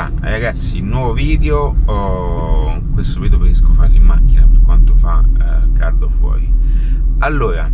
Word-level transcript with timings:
Ah, 0.00 0.12
ragazzi, 0.20 0.80
nuovo 0.80 1.12
video, 1.12 1.74
oh, 1.86 2.80
questo 2.94 3.18
video 3.18 3.36
preferisco 3.36 3.72
farlo 3.72 3.96
in 3.96 4.04
macchina 4.04 4.46
per 4.48 4.62
quanto 4.62 4.94
fa 4.94 5.24
eh, 5.24 5.72
caldo 5.76 6.08
fuori. 6.08 6.48
Allora, 7.18 7.68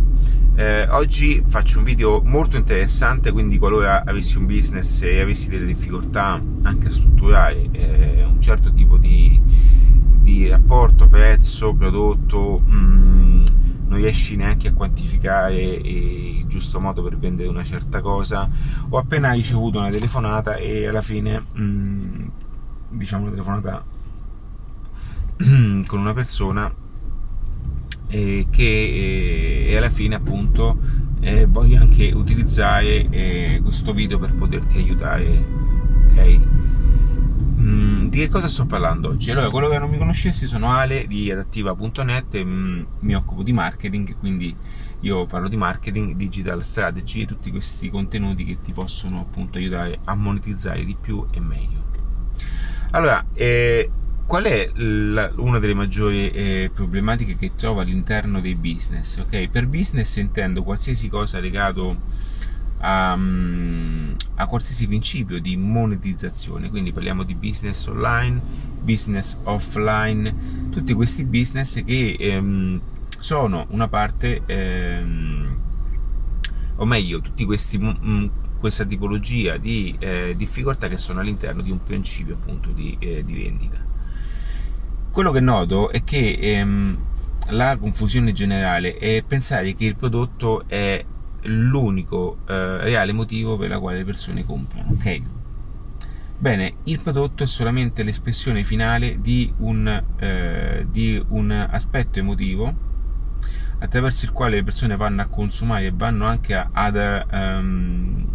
eh, 0.55 0.87
oggi 0.89 1.43
faccio 1.45 1.77
un 1.77 1.83
video 1.83 2.23
molto 2.23 2.57
interessante, 2.57 3.31
quindi 3.31 3.59
qualora 3.59 4.03
avessi 4.03 4.39
un 4.39 4.47
business 4.47 5.03
e 5.03 5.21
avessi 5.21 5.49
delle 5.49 5.67
difficoltà 5.67 6.41
anche 6.63 6.87
a 6.87 6.89
strutturare 6.89 7.69
eh, 7.71 8.23
un 8.23 8.41
certo 8.41 8.73
tipo 8.73 8.97
di, 8.97 9.39
di 10.19 10.47
rapporto 10.47 11.05
prezzo, 11.05 11.73
prodotto, 11.73 12.59
mh, 12.65 12.75
mm, 12.75 13.14
non 13.95 14.03
riesci 14.03 14.35
neanche 14.35 14.67
a 14.67 14.73
quantificare 14.73 15.61
il 15.61 16.45
giusto 16.47 16.81
modo 16.81 17.01
per 17.01 17.17
vendere 17.17 17.47
una 17.47 17.63
certa 17.63 18.01
cosa, 18.01 18.47
ho 18.89 18.97
appena 18.97 19.31
ricevuto 19.31 19.79
una 19.79 19.89
telefonata 19.89 20.55
e 20.55 20.87
alla 20.87 21.01
fine, 21.01 21.39
mh, 21.39 21.61
mm, 21.61 22.21
diciamo 22.89 23.23
una 23.23 23.31
telefonata 23.31 23.83
con 25.87 25.99
una 25.99 26.13
persona 26.13 26.71
eh, 28.07 28.47
che 28.49 29.65
eh, 29.69 29.77
alla 29.77 29.89
fine 29.89 30.15
appunto 30.15 30.77
eh, 31.21 31.45
voglio 31.45 31.79
anche 31.79 32.11
utilizzare 32.11 33.09
eh, 33.09 33.61
questo 33.63 33.93
video 33.93 34.19
per 34.19 34.33
poterti 34.33 34.77
aiutare, 34.77 35.45
ok? 36.09 36.54
Mm, 37.65 38.09
di 38.09 38.19
che 38.19 38.29
cosa 38.29 38.47
sto 38.47 38.67
parlando 38.67 39.09
oggi? 39.09 39.31
Allora, 39.31 39.49
quello 39.49 39.69
che 39.69 39.79
non 39.79 39.89
mi 39.89 39.97
conoscessi 39.97 40.45
sono 40.45 40.71
Ale 40.71 41.07
di 41.07 41.31
adattiva.net, 41.31 42.43
mm, 42.43 42.83
mi 42.99 43.15
occupo 43.15 43.41
di 43.41 43.53
marketing, 43.53 44.17
quindi 44.19 44.55
io 44.99 45.25
parlo 45.25 45.47
di 45.47 45.57
marketing, 45.57 46.15
digital 46.15 46.63
strategy 46.63 47.21
e 47.21 47.25
tutti 47.25 47.49
questi 47.49 47.89
contenuti 47.89 48.45
che 48.45 48.59
ti 48.61 48.71
possono 48.71 49.21
appunto 49.21 49.57
aiutare 49.57 49.97
a 50.03 50.13
monetizzare 50.13 50.85
di 50.85 50.95
più 50.99 51.25
e 51.31 51.39
meglio. 51.39 51.83
Allora, 52.91 53.25
eh, 53.33 53.89
qual 54.27 54.43
è 54.43 54.69
la, 54.75 55.31
una 55.37 55.57
delle 55.57 55.73
maggiori 55.73 56.29
eh, 56.29 56.71
problematiche 56.73 57.35
che 57.35 57.53
trovo 57.55 57.81
all'interno 57.81 58.41
dei 58.41 58.55
business? 58.55 59.17
Okay? 59.17 59.49
Per 59.49 59.67
business 59.67 60.17
intendo 60.17 60.63
qualsiasi 60.63 61.07
cosa 61.09 61.39
legato 61.39 61.97
a, 62.79 63.15
mm, 63.15 64.07
a, 64.35 64.45
qualsiasi 64.45 64.87
principio 64.87 65.39
di 65.39 65.55
monetizzazione, 65.57 66.69
quindi 66.69 66.91
parliamo 66.91 67.23
di 67.23 67.35
business 67.35 67.87
online, 67.87 68.41
business 68.81 69.37
offline, 69.43 70.69
tutti 70.71 70.93
questi 70.93 71.23
business 71.23 71.83
che 71.83 72.15
ehm, 72.19 72.81
sono 73.19 73.65
una 73.69 73.87
parte, 73.87 74.41
ehm, 74.45 75.57
o 76.75 76.85
meglio, 76.85 77.21
tutti 77.21 77.45
questi 77.45 77.77
mh, 77.77 77.97
mm, 78.03 78.25
questa 78.59 78.85
tipologia 78.85 79.57
di 79.57 79.95
eh, 79.99 80.33
difficoltà 80.35 80.87
che 80.87 80.97
sono 80.97 81.19
all'interno 81.19 81.61
di 81.61 81.69
un 81.69 81.83
principio 81.83 82.33
appunto 82.33 82.71
di, 82.71 82.95
eh, 82.99 83.23
di 83.23 83.33
vendita. 83.33 83.77
Quello 85.11 85.31
che 85.31 85.39
noto 85.39 85.91
è 85.91 86.03
che 86.03 86.37
ehm, 86.41 86.97
la 87.49 87.77
confusione 87.77 88.33
generale 88.33 88.97
è 88.97 89.23
pensare 89.25 89.75
che 89.75 89.85
il 89.85 89.95
prodotto 89.95 90.63
è 90.67 91.05
l'unico 91.45 92.37
eh, 92.47 92.77
reale 92.77 93.11
motivo 93.11 93.57
per 93.57 93.69
la 93.69 93.79
quale 93.79 93.97
le 93.97 94.05
persone 94.05 94.45
comprano, 94.45 94.91
ok? 94.91 95.21
Bene, 96.37 96.75
il 96.83 97.01
prodotto 97.01 97.43
è 97.43 97.47
solamente 97.47 98.03
l'espressione 98.03 98.63
finale 98.63 99.21
di 99.21 99.51
un, 99.57 100.03
eh, 100.17 100.85
di 100.89 101.23
un 101.29 101.51
aspetto 101.51 102.19
emotivo 102.19 102.73
attraverso 103.79 104.25
il 104.25 104.31
quale 104.31 104.55
le 104.55 104.63
persone 104.63 104.95
vanno 104.95 105.21
a 105.21 105.25
consumare 105.25 105.85
e 105.85 105.93
vanno 105.93 106.25
anche 106.25 106.67
ad 106.71 107.25
um, 107.31 108.27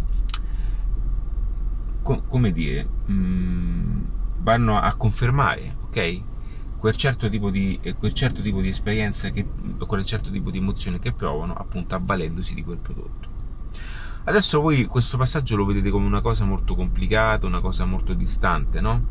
co- 2.01 2.23
come 2.27 2.51
dire 2.51 2.87
um, 3.07 4.05
vanno 4.37 4.77
a 4.77 4.93
confermare 4.95 5.75
ok 5.85 6.21
quel 6.81 6.95
certo 6.95 7.29
tipo 7.29 7.51
di, 7.51 7.79
quel 7.99 8.11
certo 8.11 8.41
tipo 8.41 8.59
di 8.59 8.69
esperienza, 8.69 9.29
che, 9.29 9.45
quel 9.85 10.03
certo 10.03 10.31
tipo 10.31 10.49
di 10.49 10.57
emozione 10.57 10.97
che 10.97 11.11
provano 11.11 11.53
appunto 11.53 11.93
avvalendosi 11.93 12.55
di 12.55 12.63
quel 12.63 12.79
prodotto. 12.79 13.29
Adesso 14.23 14.59
voi 14.59 14.85
questo 14.85 15.15
passaggio 15.15 15.55
lo 15.55 15.65
vedete 15.65 15.91
come 15.91 16.07
una 16.07 16.21
cosa 16.21 16.43
molto 16.43 16.73
complicata, 16.73 17.45
una 17.45 17.59
cosa 17.59 17.85
molto 17.85 18.15
distante, 18.15 18.81
no? 18.81 19.09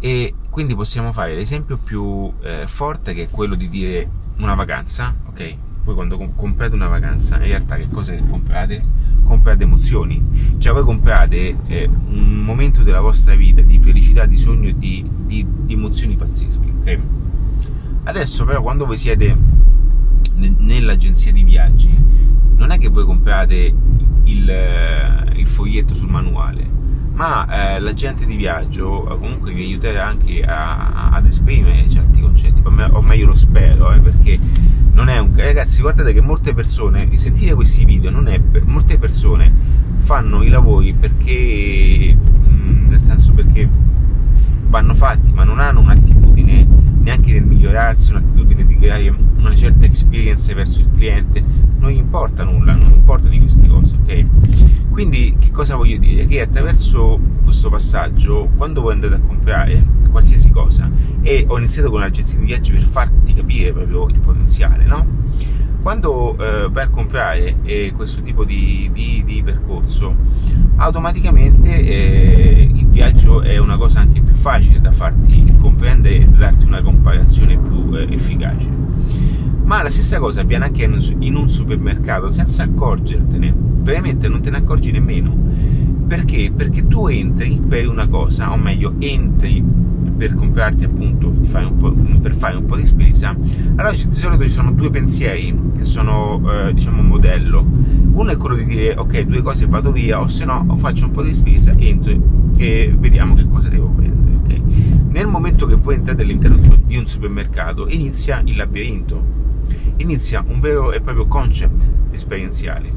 E 0.00 0.32
quindi 0.48 0.74
possiamo 0.74 1.12
fare 1.12 1.34
l'esempio 1.34 1.76
più 1.76 2.32
eh, 2.40 2.66
forte 2.66 3.12
che 3.12 3.24
è 3.24 3.30
quello 3.30 3.56
di 3.56 3.68
dire 3.68 4.08
una 4.38 4.54
vacanza, 4.54 5.14
ok? 5.26 5.56
Voi 5.86 5.94
quando 5.94 6.18
comprate 6.34 6.74
una 6.74 6.88
vacanza, 6.88 7.36
in 7.36 7.42
realtà 7.42 7.76
che 7.76 7.86
cosa 7.88 8.12
comprate? 8.28 8.82
comprate 9.22 9.62
emozioni, 9.62 10.20
cioè 10.58 10.72
voi 10.72 10.82
comprate 10.82 11.56
eh, 11.66 11.88
un 11.88 12.42
momento 12.42 12.82
della 12.82 13.00
vostra 13.00 13.36
vita 13.36 13.60
di 13.60 13.78
felicità, 13.78 14.24
di 14.24 14.36
sogno 14.36 14.68
e 14.68 14.76
di, 14.76 15.08
di, 15.26 15.46
di 15.64 15.74
emozioni 15.74 16.16
pazzesche. 16.16 16.72
Okay? 16.80 17.00
Adesso 18.02 18.44
però 18.44 18.62
quando 18.62 18.84
voi 18.84 18.96
siete 18.96 19.36
nell'agenzia 20.34 21.30
di 21.30 21.44
viaggi, 21.44 21.96
non 22.56 22.72
è 22.72 22.78
che 22.78 22.88
voi 22.88 23.04
comprate 23.04 23.74
il, 24.24 25.32
il 25.36 25.46
foglietto 25.46 25.94
sul 25.94 26.08
manuale, 26.08 26.68
ma 27.16 27.46
eh, 27.76 27.80
l'agente 27.80 28.26
di 28.26 28.36
viaggio 28.36 29.10
eh, 29.10 29.18
comunque 29.18 29.52
vi 29.54 29.64
aiuterà 29.64 30.06
anche 30.06 30.42
a, 30.42 31.10
ad 31.10 31.24
esprimere 31.24 31.88
certi 31.88 32.20
concetti, 32.20 32.62
o 32.62 33.02
meglio 33.02 33.26
lo 33.26 33.34
spero, 33.34 33.90
eh, 33.92 34.00
perché 34.00 34.38
non 34.92 35.08
è 35.08 35.18
un... 35.18 35.32
Ragazzi, 35.34 35.80
guardate 35.80 36.12
che 36.12 36.20
molte 36.20 36.52
persone, 36.52 37.08
sentire 37.16 37.54
questi 37.54 37.86
video, 37.86 38.10
non 38.10 38.28
è 38.28 38.38
per... 38.38 38.64
molte 38.66 38.98
persone 38.98 39.50
fanno 39.96 40.42
i 40.42 40.48
lavori 40.48 40.92
perché, 40.92 42.14
mm, 42.16 42.88
nel 42.88 43.00
senso 43.00 43.32
perché 43.32 43.66
vanno 44.68 44.92
fatti, 44.92 45.32
ma 45.32 45.44
non 45.44 45.58
hanno 45.58 45.80
un'attitudine 45.80 46.66
neanche 47.00 47.32
nel 47.32 47.44
migliorarsi, 47.44 48.10
un'attitudine 48.10 48.25
di 48.25 48.25
creare 48.86 49.08
una 49.38 49.54
certa 49.56 49.84
experience 49.84 50.54
verso 50.54 50.80
il 50.80 50.90
cliente, 50.94 51.42
non 51.78 51.90
gli 51.90 51.96
importa 51.96 52.44
nulla, 52.44 52.74
non 52.74 52.92
importa 52.92 53.28
di 53.28 53.38
queste 53.40 53.66
cose, 53.66 53.96
ok? 54.00 54.26
Quindi 54.90 55.36
che 55.38 55.50
cosa 55.50 55.74
voglio 55.74 55.98
dire? 55.98 56.24
Che 56.24 56.40
attraverso 56.40 57.18
questo 57.42 57.68
passaggio, 57.68 58.48
quando 58.56 58.82
voi 58.82 58.92
andate 58.92 59.14
a 59.14 59.20
comprare 59.20 59.84
qualsiasi 60.10 60.50
cosa, 60.50 60.88
e 61.20 61.44
ho 61.48 61.58
iniziato 61.58 61.90
con 61.90 61.98
un'agenzia 61.98 62.38
di 62.38 62.44
viaggi 62.44 62.72
per 62.72 62.82
farti 62.82 63.34
capire 63.34 63.72
proprio 63.72 64.06
il 64.06 64.20
potenziale, 64.20 64.84
no? 64.84 65.06
Quando 65.86 66.36
eh, 66.36 66.68
vai 66.68 66.86
a 66.86 66.88
comprare 66.88 67.58
eh, 67.62 67.92
questo 67.94 68.20
tipo 68.20 68.44
di, 68.44 68.90
di, 68.92 69.22
di 69.24 69.40
percorso, 69.44 70.16
automaticamente 70.78 71.80
eh, 71.80 72.68
il 72.74 72.88
viaggio 72.88 73.40
è 73.40 73.56
una 73.58 73.76
cosa 73.76 74.00
anche 74.00 74.20
più 74.20 74.34
facile 74.34 74.80
da 74.80 74.90
farti 74.90 75.44
comprendere 75.60 76.16
e 76.16 76.24
darti 76.24 76.66
una 76.66 76.82
comparazione 76.82 77.56
più 77.56 77.94
eh, 77.94 78.12
efficace. 78.12 78.68
Ma 79.62 79.80
la 79.84 79.90
stessa 79.90 80.18
cosa 80.18 80.40
avviene 80.40 80.64
anche 80.64 80.82
in 80.82 81.36
un 81.36 81.48
supermercato 81.48 82.32
senza 82.32 82.64
accorgertene, 82.64 83.54
veramente 83.56 84.26
non 84.26 84.42
te 84.42 84.50
ne 84.50 84.56
accorgi 84.56 84.90
nemmeno. 84.90 85.38
Perché? 86.04 86.50
Perché 86.52 86.88
tu 86.88 87.06
entri 87.06 87.62
per 87.64 87.88
una 87.88 88.08
cosa, 88.08 88.50
o 88.50 88.56
meglio, 88.56 88.96
entri 88.98 89.62
per 90.16 90.34
comprarti 90.34 90.84
appunto 90.84 91.32
fare 91.42 91.70
per 92.20 92.34
fare 92.34 92.56
un 92.56 92.64
po' 92.64 92.76
di 92.76 92.86
spesa. 92.86 93.36
Allora 93.76 93.92
di 93.92 94.08
solito 94.10 94.42
ci 94.44 94.50
sono 94.50 94.72
due 94.72 94.90
pensieri 94.90 95.54
che 95.76 95.84
sono 95.84 96.40
eh, 96.50 96.72
diciamo 96.72 97.00
un 97.00 97.06
modello. 97.06 97.64
Uno 98.12 98.30
è 98.30 98.36
quello 98.36 98.56
di 98.56 98.64
dire 98.64 98.94
ok 98.96 99.20
due 99.22 99.42
cose 99.42 99.66
vado 99.66 99.92
via 99.92 100.20
o 100.20 100.26
se 100.26 100.44
no 100.44 100.66
faccio 100.76 101.06
un 101.06 101.10
po' 101.12 101.22
di 101.22 101.32
spesa 101.32 101.72
entro 101.76 102.14
e 102.56 102.94
vediamo 102.98 103.34
che 103.34 103.46
cosa 103.46 103.68
devo 103.68 103.88
prendere 103.88 104.36
okay? 104.36 104.62
nel 105.08 105.26
momento 105.26 105.66
che 105.66 105.74
voi 105.74 105.96
entrate 105.96 106.22
all'interno 106.22 106.56
di 106.84 106.96
un 106.96 107.06
supermercato 107.06 107.88
inizia 107.88 108.40
il 108.44 108.56
labirinto. 108.56 109.34
Inizia 109.98 110.44
un 110.46 110.60
vero 110.60 110.92
e 110.92 111.00
proprio 111.00 111.26
concept 111.26 111.88
esperienziale 112.10 112.92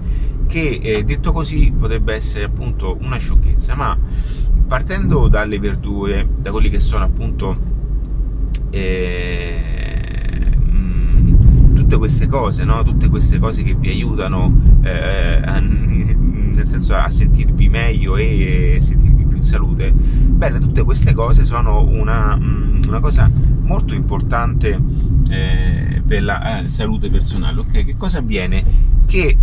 che 0.48 0.80
eh, 0.82 1.04
detto 1.04 1.32
così 1.32 1.72
potrebbe 1.78 2.16
essere 2.16 2.46
appunto 2.46 2.98
una 3.02 3.18
sciocchezza 3.18 3.76
ma 3.76 3.96
partendo 4.70 5.28
dalle 5.28 5.58
verdure, 5.58 6.28
da 6.38 6.52
quelli 6.52 6.70
che 6.70 6.80
sono 6.80 7.04
appunto 7.04 7.58
eh, 8.70 9.60
tutte 11.74 11.98
queste 11.98 12.28
cose, 12.28 12.64
no? 12.66 12.84
tutte 12.84 13.10
queste 13.10 13.40
cose 13.40 13.64
che 13.64 13.74
vi 13.74 13.90
aiutano 13.90 14.78
eh, 14.84 15.42
a, 15.44 15.58
nel 15.60 16.68
senso 16.68 16.94
a 16.94 17.10
sentirvi 17.10 17.68
meglio 17.68 18.16
e 18.16 18.78
sentirvi 18.80 19.26
più 19.26 19.38
in 19.38 19.42
salute, 19.42 19.92
bene, 19.92 20.60
tutte 20.60 20.84
queste 20.84 21.16
cose 21.16 21.46
sono 21.46 21.82
una, 21.82 22.36
mh, 22.36 22.82
una 22.90 23.00
cosa 23.00 23.28
molto 23.62 23.96
importante 23.96 24.80
eh, 25.30 26.04
per 26.06 26.24
la 26.24 26.60
eh, 26.60 26.70
salute 26.70 27.10
personale. 27.10 27.60
Ok, 27.60 27.86
che 27.86 27.96
cosa 27.98 28.20
avviene? 28.20 28.64
Che 29.08 29.36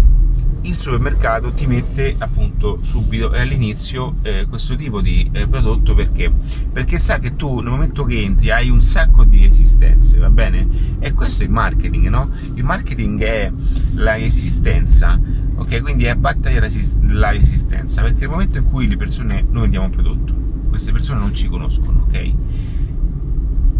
il 0.67 0.75
supermercato 0.75 1.53
ti 1.53 1.67
mette 1.67 2.17
appunto 2.19 2.79
subito 2.83 3.33
e 3.33 3.41
all'inizio 3.41 4.17
eh, 4.23 4.47
questo 4.49 4.75
tipo 4.75 5.01
di 5.01 5.29
eh, 5.33 5.47
prodotto 5.47 5.95
perché? 5.95 6.31
Perché 6.73 6.99
sa 6.99 7.19
che 7.19 7.37
tu 7.37 7.61
nel 7.61 7.71
momento 7.71 8.05
che 8.05 8.21
entri 8.21 8.51
hai 8.51 8.69
un 8.69 8.81
sacco 8.81 9.25
di 9.25 9.43
resistenze, 9.43 10.19
va 10.19 10.31
bene? 10.31 10.69
E 10.99 11.13
questo 11.13 11.43
è 11.43 11.47
il 11.47 11.53
marketing, 11.53 12.09
no? 12.09 12.29
Il 12.55 12.65
marketing 12.65 13.23
è 13.23 13.53
la 13.95 14.15
resistenza, 14.15 15.19
ok? 15.55 15.81
Quindi 15.83 16.05
è 16.05 16.09
abbattere 16.09 16.55
la 16.55 17.31
resistenza, 17.31 18.03
perché 18.03 18.21
nel 18.21 18.31
momento 18.31 18.59
in 18.59 18.65
cui 18.65 18.89
le 18.89 18.97
persone, 18.97 19.47
noi 19.49 19.63
vendiamo 19.63 19.87
un 19.87 19.93
prodotto, 19.93 20.35
queste 20.69 20.91
persone 20.91 21.21
non 21.21 21.33
ci 21.33 21.47
conoscono, 21.47 22.07
ok? 22.09 22.33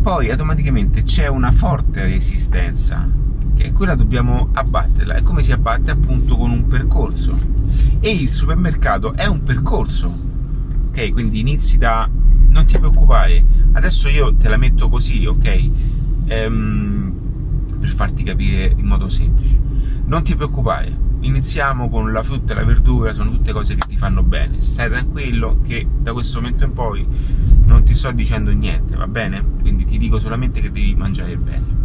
Poi 0.03 0.31
automaticamente 0.31 1.03
c'è 1.03 1.27
una 1.27 1.51
forte 1.51 2.05
resistenza, 2.05 3.25
che 3.67 3.73
quella 3.73 3.95
dobbiamo 3.95 4.51
abbatterla. 4.53 5.15
E 5.17 5.23
come 5.23 5.43
si 5.43 5.53
abbatte? 5.53 5.91
Appunto 5.91 6.37
con 6.37 6.51
un 6.51 6.67
percorso. 6.67 7.37
E 8.01 8.11
il 8.11 8.31
supermercato 8.31 9.15
è 9.15 9.27
un 9.27 9.43
percorso, 9.43 10.15
ok? 10.89 11.13
Quindi 11.13 11.41
inizi 11.41 11.77
da 11.79 12.09
non 12.49 12.65
ti 12.65 12.79
preoccupare, 12.79 13.45
adesso 13.73 14.09
io 14.09 14.35
te 14.35 14.49
la 14.49 14.57
metto 14.57 14.89
così, 14.89 15.27
ok? 15.27 15.71
Ehm, 16.27 17.13
per 17.81 17.91
farti 17.91 18.23
capire 18.23 18.73
in 18.77 18.87
modo 18.87 19.09
semplice. 19.09 19.59
Non 20.05 20.23
ti 20.23 20.37
preoccupare, 20.37 20.97
iniziamo 21.21 21.89
con 21.91 22.13
la 22.13 22.23
frutta 22.23 22.53
e 22.53 22.57
la 22.57 22.65
verdura, 22.65 23.13
sono 23.13 23.31
tutte 23.31 23.53
cose 23.53 23.75
che 23.75 23.87
ti 23.87 23.97
fanno 23.97 24.23
bene. 24.23 24.61
Stai 24.61 24.89
tranquillo 24.89 25.61
che 25.65 25.87
da 25.99 26.13
questo 26.13 26.41
momento 26.41 26.65
in 26.65 26.73
poi 26.73 27.07
non 27.67 27.85
ti 27.85 27.95
sto 27.95 28.13
dicendo 28.13 28.53
niente, 28.53 28.95
va 28.95 29.09
bene? 29.09 29.45
Quindi 29.61 29.85
ti 29.85 29.99
dico 29.99 30.21
solamente 30.21 30.61
che 30.61 30.71
devi 30.71 30.95
mangiare 30.95 31.37
bene. 31.37 31.76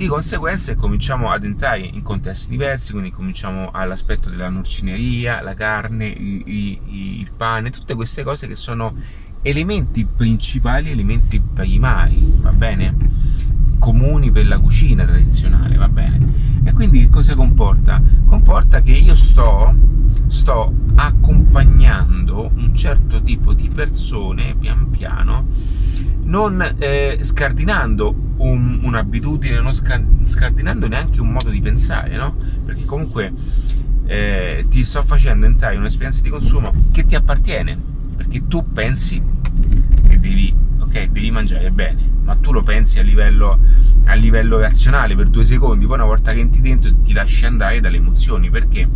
Di 0.00 0.06
conseguenza 0.06 0.74
cominciamo 0.76 1.30
ad 1.30 1.44
entrare 1.44 1.80
in 1.80 2.00
contesti 2.00 2.48
diversi, 2.48 2.92
quindi 2.92 3.10
cominciamo 3.10 3.68
all'aspetto 3.70 4.30
della 4.30 4.48
norcineria, 4.48 5.42
la 5.42 5.52
carne, 5.52 6.06
il, 6.06 6.42
il, 6.46 6.78
il 7.20 7.30
pane, 7.36 7.68
tutte 7.68 7.94
queste 7.94 8.22
cose 8.22 8.46
che 8.46 8.56
sono 8.56 8.94
elementi 9.42 10.06
principali, 10.06 10.88
elementi 10.90 11.38
primari, 11.38 12.32
va 12.40 12.50
bene? 12.50 12.96
Comuni 13.78 14.30
per 14.30 14.46
la 14.46 14.58
cucina 14.58 15.04
tradizionale, 15.04 15.76
va 15.76 15.90
bene? 15.90 16.62
E 16.64 16.72
quindi 16.72 17.06
cosa 17.10 17.34
comporta? 17.34 18.02
Comporta 18.24 18.80
che 18.80 18.92
io 18.92 19.14
sto, 19.14 19.76
sto 20.28 20.74
accompagnando 20.94 22.52
un 22.54 22.74
certo 22.74 23.22
tipo 23.22 23.52
di 23.52 23.68
persone 23.68 24.56
pian 24.58 24.88
piano, 24.88 25.46
non 26.22 26.76
eh, 26.78 27.18
scardinando 27.20 28.28
un, 28.40 28.80
un'abitudine, 28.82 29.60
non 29.60 29.74
scardinando 29.74 30.88
neanche 30.88 31.20
un 31.20 31.28
modo 31.28 31.50
di 31.50 31.60
pensare, 31.60 32.16
no? 32.16 32.36
Perché 32.64 32.84
comunque 32.84 33.32
eh, 34.06 34.64
ti 34.68 34.84
sto 34.84 35.02
facendo 35.02 35.46
entrare 35.46 35.74
in 35.74 35.80
un'esperienza 35.80 36.22
di 36.22 36.30
consumo 36.30 36.72
che 36.90 37.04
ti 37.04 37.14
appartiene, 37.14 37.78
perché 38.16 38.46
tu 38.46 38.72
pensi 38.72 39.22
che 40.08 40.18
devi, 40.18 40.54
okay, 40.78 41.10
devi 41.10 41.30
mangiare 41.30 41.70
bene, 41.70 42.10
ma 42.22 42.34
tu 42.36 42.52
lo 42.52 42.62
pensi 42.62 42.98
a 42.98 43.02
livello, 43.02 43.58
a 44.04 44.14
livello 44.14 44.58
razionale 44.58 45.14
per 45.14 45.28
due 45.28 45.44
secondi, 45.44 45.86
poi 45.86 45.94
una 45.96 46.04
volta 46.04 46.32
che 46.32 46.40
entri 46.40 46.60
dentro 46.60 46.94
ti 47.02 47.12
lasci 47.12 47.44
andare 47.44 47.80
dalle 47.80 47.96
emozioni, 47.96 48.50
perché? 48.50 48.88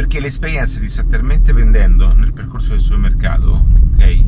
Perché 0.00 0.18
l'esperienza 0.18 0.80
ti 0.80 0.88
sta 0.88 1.04
talmente 1.04 1.52
prendendo 1.52 2.10
nel 2.14 2.32
percorso 2.32 2.70
del 2.70 2.80
supermercato, 2.80 3.66
ok? 3.92 4.24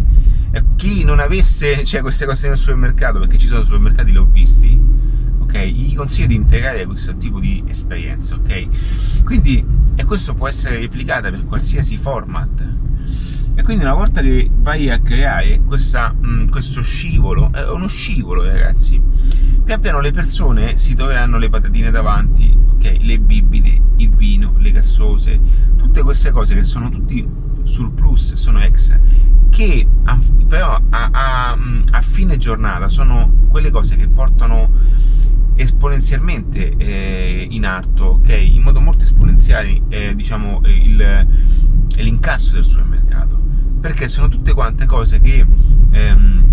chi 0.77 1.03
non 1.03 1.19
avesse 1.19 1.83
cioè, 1.87 2.03
queste 2.03 2.27
cose 2.27 2.49
nel 2.49 2.59
supermercato, 2.59 3.19
perché 3.19 3.39
ci 3.39 3.47
sono 3.47 3.63
supermercati, 3.63 4.11
li 4.11 4.19
ho 4.19 4.27
visti, 4.27 4.79
ok? 5.39 5.59
Gli 5.65 5.95
consiglio 5.95 6.27
di 6.27 6.35
integrare 6.35 6.85
questo 6.85 7.17
tipo 7.17 7.41
di 7.41 7.65
esperienza, 7.67 8.35
ok? 8.35 9.23
Quindi, 9.25 9.65
e 9.95 10.05
questo 10.05 10.35
può 10.35 10.47
essere 10.47 10.79
replicato 10.79 11.31
per 11.31 11.47
qualsiasi 11.47 11.97
format. 11.97 12.67
E 13.55 13.63
quindi 13.63 13.83
una 13.83 13.95
volta 13.95 14.21
che 14.21 14.51
vai 14.53 14.91
a 14.91 15.01
creare 15.01 15.63
questa, 15.65 16.13
mh, 16.13 16.33
mm, 16.33 16.49
questo 16.51 16.83
scivolo, 16.83 17.51
è 17.51 17.67
uno 17.71 17.87
scivolo 17.87 18.43
ragazzi, 18.43 19.01
pian 19.64 19.81
piano 19.81 20.00
le 20.00 20.11
persone 20.11 20.79
si 20.79 20.94
troveranno 20.94 21.38
le 21.38 21.49
patatine 21.49 21.91
davanti, 21.91 22.56
ok? 22.73 22.97
Le 23.00 23.19
bibite, 23.19 23.81
il 23.97 24.11
vino, 24.11 24.55
le 24.59 24.73
gassose, 24.73 25.41
tutte 25.76 26.03
queste 26.03 26.31
cose 26.31 26.55
che 26.55 26.64
sono 26.64 26.88
tutti 26.91 27.26
surplus, 27.62 28.35
sono 28.35 28.61
extra 28.61 29.00
che 29.53 29.87
però 30.49 30.81
a, 30.88 31.09
a, 31.12 31.59
a, 31.91 32.00
fine 32.00 32.38
giornata 32.38 32.88
sono 32.88 33.47
quelle 33.49 33.70
cose 33.70 33.97
che 33.97 34.09
portano 34.09 34.70
esponenzialmente 35.55 36.75
eh, 36.79 37.47
in 37.50 37.67
alto, 37.67 38.05
ok? 38.05 38.31
In 38.31 38.62
modo 38.62 38.81
molto 38.81 39.05
esponenziale, 39.05 39.82
eh, 39.88 40.15
diciamo, 40.15 40.62
il, 40.65 41.26
l'incasso 41.97 42.55
del 42.55 42.65
supermercato, 42.65 43.41
perché 43.79 44.08
sono 44.08 44.29
tutte 44.29 44.55
quante 44.55 44.87
cose 44.87 45.20
che 45.20 45.47
ehm, 45.91 46.44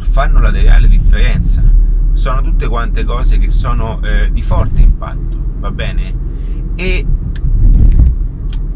fanno 0.00 0.40
la 0.40 0.50
reale 0.50 0.88
differenza, 0.88 1.62
sono 2.24 2.40
tutte 2.40 2.68
quante 2.68 3.04
cose 3.04 3.36
che 3.36 3.50
sono 3.50 4.00
eh, 4.02 4.32
di 4.32 4.40
forte 4.40 4.80
impatto, 4.80 5.36
va 5.58 5.70
bene? 5.70 6.14
E 6.74 7.04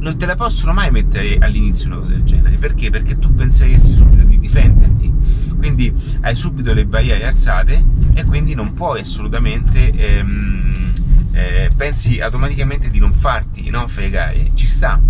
non 0.00 0.19
te 0.19 0.27
la 0.27 0.37
possono 0.37 0.75
mai 0.75 0.91
mettere 0.91 1.39
all'inizio 1.41 1.87
una 1.87 1.97
cosa 2.00 2.11
del 2.11 2.25
genere. 2.25 2.56
Perché? 2.56 2.91
Perché 2.91 3.19
tu 3.19 3.33
penseresti 3.33 3.95
subito 3.95 4.25
di 4.25 4.39
difenderti, 4.39 5.11
quindi 5.56 5.91
hai 6.21 6.37
subito 6.37 6.75
le 6.75 6.85
barriere 6.85 7.25
alzate 7.25 7.83
e 8.12 8.23
quindi 8.27 8.53
non 8.53 8.75
puoi 8.75 9.00
assolutamente, 9.00 9.93
ehm, 9.93 10.93
eh, 11.33 11.71
pensi 11.75 12.21
automaticamente 12.21 12.91
di 12.91 12.99
non 12.99 13.15
farti 13.15 13.71
no, 13.71 13.87
fregare, 13.87 14.50
ci 14.53 14.67
sta. 14.67 15.00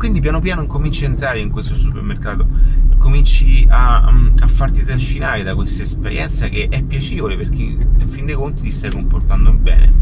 Quindi 0.00 0.20
piano 0.20 0.40
piano 0.40 0.64
cominci 0.64 1.04
a 1.04 1.08
entrare 1.08 1.40
in 1.40 1.50
questo 1.50 1.74
supermercato, 1.74 2.48
cominci 2.96 3.66
a, 3.68 3.98
a 4.06 4.46
farti 4.46 4.82
trascinare 4.82 5.42
da 5.42 5.54
questa 5.54 5.82
esperienza 5.82 6.48
che 6.48 6.68
è 6.70 6.82
piacevole 6.82 7.36
perché 7.36 7.60
in 7.60 8.08
fin 8.08 8.24
dei 8.24 8.34
conti 8.34 8.62
ti 8.62 8.70
stai 8.70 8.92
comportando 8.92 9.52
bene. 9.52 9.92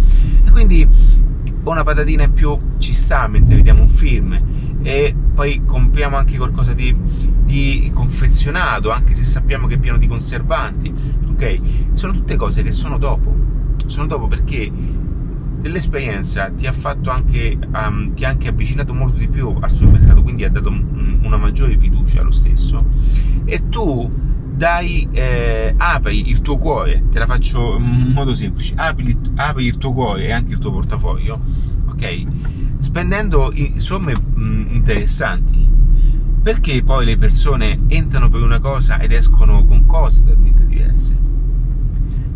E 0.44 0.50
quindi 0.52 0.86
una 1.64 1.82
patatina 1.82 2.22
in 2.22 2.32
più 2.32 2.56
ci 2.78 2.92
sta 2.92 3.26
mentre 3.26 3.56
vediamo 3.56 3.80
un 3.80 3.88
film. 3.88 4.40
E 4.84 5.16
poi 5.34 5.62
compriamo 5.66 6.16
anche 6.16 6.36
qualcosa 6.36 6.74
di, 6.74 6.94
di 7.42 7.90
confezionato 7.92 8.92
anche 8.92 9.16
se 9.16 9.24
sappiamo 9.24 9.66
che 9.66 9.74
è 9.74 9.78
pieno 9.78 9.98
di 9.98 10.06
conservanti. 10.06 10.94
Ok 11.28 11.58
sono 11.90 12.12
tutte 12.12 12.36
cose 12.36 12.62
che 12.62 12.70
sono 12.70 12.98
dopo. 12.98 13.34
Sono 13.86 14.06
dopo 14.06 14.28
perché 14.28 14.70
dell'esperienza 15.60 16.50
ti 16.50 16.66
ha 16.66 16.72
fatto 16.72 17.10
anche 17.10 17.58
um, 17.72 18.14
ti 18.14 18.24
ha 18.24 18.28
anche 18.28 18.48
avvicinato 18.48 18.94
molto 18.94 19.16
di 19.16 19.28
più 19.28 19.56
al 19.60 19.70
suo 19.70 19.88
mercato 19.88 20.22
quindi 20.22 20.44
ha 20.44 20.50
dato 20.50 20.68
una 20.68 21.36
maggiore 21.36 21.76
fiducia 21.76 22.20
allo 22.20 22.30
stesso 22.30 22.84
e 23.44 23.68
tu 23.68 24.26
dai, 24.58 25.08
eh, 25.12 25.72
apri 25.76 26.30
il 26.30 26.40
tuo 26.40 26.56
cuore, 26.56 27.04
te 27.12 27.20
la 27.20 27.26
faccio 27.26 27.76
in 27.78 28.10
modo 28.12 28.34
semplice, 28.34 28.74
apri, 28.76 29.16
apri, 29.36 29.66
il 29.66 29.78
tuo 29.78 29.92
cuore 29.92 30.26
e 30.26 30.32
anche 30.32 30.52
il 30.52 30.58
tuo 30.58 30.72
portafoglio, 30.72 31.40
ok? 31.86 32.24
Spendendo 32.80 33.54
somme 33.76 34.14
mh, 34.14 34.66
interessanti. 34.70 35.76
Perché 36.42 36.82
poi 36.82 37.04
le 37.04 37.16
persone 37.16 37.78
entrano 37.86 38.28
per 38.28 38.42
una 38.42 38.58
cosa 38.58 38.98
ed 38.98 39.12
escono 39.12 39.64
con 39.64 39.86
cose 39.86 40.24
totalmente 40.24 40.66
diverse? 40.66 41.16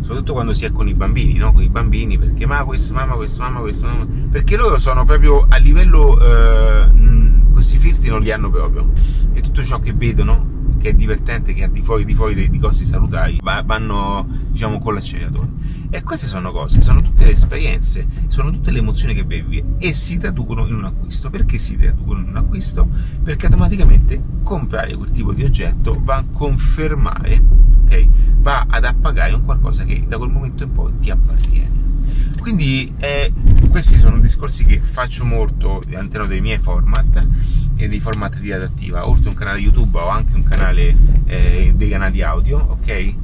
Soprattutto 0.03 0.33
quando 0.33 0.53
si 0.53 0.65
è 0.65 0.71
con 0.71 0.87
i 0.89 0.93
bambini, 0.93 1.35
no? 1.35 1.53
Con 1.53 1.63
i 1.63 1.69
bambini, 1.69 2.17
perché 2.17 2.45
ma 2.45 2.63
questo, 2.65 2.93
mamma 2.93 3.13
questo, 3.13 3.41
mamma 3.41 3.61
questo, 3.61 3.87
mamma... 3.87 4.05
Perché 4.29 4.57
loro 4.57 4.77
sono 4.77 5.05
proprio 5.05 5.45
a 5.47 5.55
livello... 5.57 6.19
Eh, 6.19 6.91
questi 7.53 7.77
filtri 7.77 8.09
non 8.09 8.21
li 8.21 8.29
hanno 8.29 8.49
proprio. 8.49 8.91
E 9.31 9.39
tutto 9.39 9.63
ciò 9.63 9.79
che 9.79 9.93
vedono 9.93 10.51
che 10.83 10.89
è 10.89 10.93
divertente, 10.93 11.53
che 11.53 11.63
al 11.63 11.71
di 11.71 11.81
fuori, 11.81 12.03
di, 12.03 12.13
fuori 12.13 12.49
di 12.49 12.59
cose 12.59 12.83
salutari 12.83 13.39
vanno 13.41 14.27
diciamo 14.49 14.79
con 14.79 14.93
l'acceleratore. 14.93 15.47
E 15.89 16.03
queste 16.03 16.27
sono 16.27 16.51
cose, 16.51 16.81
sono 16.81 17.01
tutte 17.01 17.23
le 17.23 17.31
esperienze, 17.31 18.05
sono 18.27 18.51
tutte 18.51 18.71
le 18.71 18.79
emozioni 18.79 19.13
che 19.13 19.23
bevi 19.23 19.63
e 19.77 19.93
si 19.93 20.17
traducono 20.17 20.67
in 20.67 20.73
un 20.73 20.83
acquisto. 20.83 21.29
Perché 21.29 21.57
si 21.57 21.77
traducono 21.77 22.19
in 22.19 22.27
un 22.27 22.35
acquisto? 22.35 22.89
Perché 23.23 23.45
automaticamente 23.45 24.21
comprare 24.43 24.93
quel 24.95 25.11
tipo 25.11 25.31
di 25.31 25.43
oggetto 25.43 25.97
va 26.03 26.17
a 26.17 26.25
confermare, 26.33 27.41
ok? 27.85 28.07
Appagare 29.03 29.33
un 29.33 29.43
qualcosa 29.43 29.83
che 29.83 30.05
da 30.07 30.17
quel 30.17 30.29
momento 30.29 30.63
in 30.63 30.71
poi 30.71 30.93
ti 31.01 31.09
appartiene. 31.09 31.81
Quindi 32.39 32.93
eh, 32.99 33.33
questi 33.69 33.97
sono 33.97 34.17
discorsi 34.17 34.63
che 34.63 34.79
faccio 34.79 35.25
molto 35.25 35.81
all'interno 35.93 36.25
dei 36.25 36.39
miei 36.39 36.57
format 36.57 37.27
e 37.75 37.89
dei 37.89 37.99
format 37.99 38.39
di 38.39 38.53
adattiva. 38.53 39.05
Oltre 39.05 39.25
a 39.25 39.29
un 39.31 39.35
canale 39.35 39.59
YouTube 39.59 39.97
ho 39.97 40.07
anche 40.07 40.35
un 40.35 40.43
canale, 40.43 40.95
eh, 41.25 41.73
dei 41.75 41.89
canali 41.89 42.21
audio, 42.21 42.59
ok? 42.59 43.15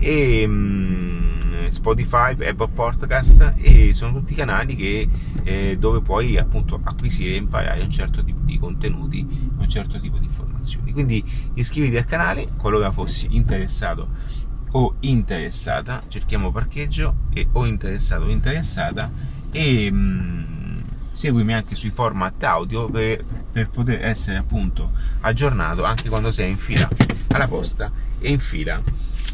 E 0.00 0.44
mh, 0.44 0.50
mm, 0.50 1.66
Spotify, 1.68 2.32
Apple 2.32 2.70
Podcast 2.74 3.54
e 3.58 3.94
sono 3.94 4.14
tutti 4.14 4.34
canali 4.34 4.74
che, 4.74 5.08
eh, 5.44 5.76
dove 5.78 6.00
puoi 6.00 6.36
appunto 6.36 6.80
acquisire 6.82 7.34
e 7.34 7.36
imparare 7.36 7.80
un 7.80 7.90
certo 7.92 8.24
tipo 8.24 8.40
di 8.42 8.58
contenuti, 8.58 9.24
un 9.56 9.68
certo 9.68 10.00
tipo 10.00 10.18
di 10.18 10.24
informazioni. 10.24 10.90
Quindi 10.92 11.24
iscriviti 11.54 11.96
al 11.96 12.06
canale 12.06 12.48
qualora 12.56 12.90
fossi 12.90 13.28
interessato 13.30 14.47
o 14.72 14.96
interessata, 15.00 16.02
cerchiamo 16.08 16.50
parcheggio 16.50 17.14
e 17.32 17.48
o 17.52 17.66
interessato 17.66 18.24
o 18.24 18.30
interessata 18.30 19.10
e 19.50 19.90
mh, 19.90 19.96
mm, 19.96 20.80
seguimi 21.10 21.54
anche 21.54 21.74
sui 21.74 21.90
format 21.90 22.42
audio 22.44 22.88
per, 22.90 23.24
per, 23.50 23.70
poter 23.70 24.04
essere 24.04 24.36
appunto 24.36 24.92
aggiornato 25.20 25.84
anche 25.84 26.08
quando 26.08 26.30
sei 26.30 26.50
in 26.50 26.58
fila 26.58 26.88
alla 27.28 27.48
posta 27.48 27.90
e 28.18 28.30
in 28.30 28.38
fila 28.38 28.80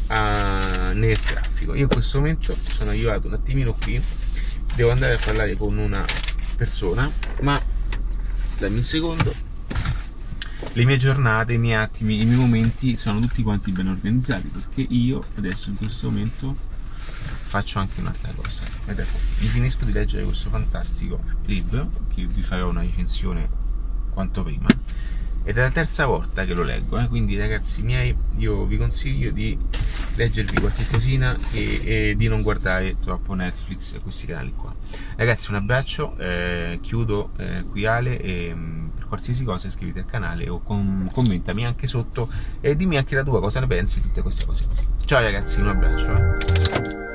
a, 0.07 0.91
nel 0.93 1.19
traffico. 1.19 1.73
Io 1.73 1.83
in 1.83 1.89
questo 1.89 2.19
momento 2.19 2.55
sono 2.55 2.91
arrivato 2.91 3.27
un 3.27 3.33
attimino 3.33 3.73
qui, 3.73 4.01
devo 4.75 4.91
andare 4.91 5.15
a 5.15 5.19
parlare 5.23 5.55
con 5.55 5.77
una 5.77 6.05
persona, 6.55 7.09
ma 7.41 7.61
dammi 8.57 8.77
un 8.77 8.83
secondo 8.83 9.44
le 10.75 10.83
mie 10.83 10.97
giornate, 10.97 11.53
i 11.53 11.57
miei 11.57 11.75
attimi, 11.75 12.19
i 12.19 12.25
miei 12.25 12.37
momenti 12.37 12.97
sono 12.97 13.21
tutti 13.21 13.41
quanti 13.43 13.71
ben 13.71 13.87
organizzati 13.87 14.47
perché 14.47 14.81
io 14.81 15.23
adesso 15.37 15.69
in 15.69 15.77
questo 15.77 16.09
momento 16.09 16.53
faccio 16.95 17.79
anche 17.79 18.01
un'altra 18.01 18.33
cosa 18.35 18.63
ed 18.85 18.99
ecco, 18.99 19.17
mi 19.39 19.47
finisco 19.47 19.85
di 19.85 19.93
leggere 19.93 20.25
questo 20.25 20.49
fantastico 20.49 21.21
libro 21.45 21.89
che 22.13 22.25
vi 22.25 22.41
farò 22.41 22.69
una 22.69 22.81
recensione 22.81 23.47
quanto 24.09 24.43
prima 24.43 24.67
ed 25.43 25.57
è 25.57 25.61
la 25.61 25.71
terza 25.71 26.07
volta 26.07 26.43
che 26.43 26.53
lo 26.53 26.63
leggo 26.63 26.99
eh? 26.99 27.07
quindi 27.07 27.37
ragazzi 27.37 27.81
miei 27.81 28.13
io 28.35 28.65
vi 28.65 28.75
consiglio 28.75 29.31
di 29.31 29.57
leggervi 30.15 30.59
qualche 30.59 30.85
cosina 30.89 31.37
e, 31.51 31.81
e 31.83 32.15
di 32.15 32.27
non 32.27 32.41
guardare 32.41 32.97
troppo 32.99 33.33
Netflix 33.33 33.93
e 33.93 33.99
questi 33.99 34.25
canali 34.25 34.53
qua 34.55 34.73
ragazzi 35.17 35.49
un 35.51 35.57
abbraccio 35.57 36.17
eh, 36.17 36.79
chiudo 36.81 37.31
eh, 37.37 37.65
qui 37.69 37.85
Ale 37.85 38.19
e 38.21 38.53
mm, 38.53 38.87
per 38.95 39.05
qualsiasi 39.07 39.43
cosa 39.43 39.67
iscriviti 39.67 39.99
al 39.99 40.05
canale 40.05 40.49
o 40.49 40.61
com- 40.61 41.09
commentami 41.11 41.65
anche 41.65 41.87
sotto 41.87 42.29
e 42.61 42.75
dimmi 42.75 42.97
anche 42.97 43.15
la 43.15 43.23
tua 43.23 43.39
cosa 43.39 43.59
ne 43.59 43.67
pensi 43.67 43.99
di 44.01 44.07
tutte 44.07 44.21
queste 44.21 44.45
cose 44.45 44.65
ciao 45.05 45.21
ragazzi 45.21 45.59
un 45.59 45.67
abbraccio 45.67 46.15
eh. 46.15 47.14